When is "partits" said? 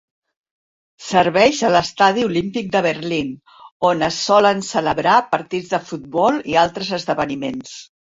5.35-5.69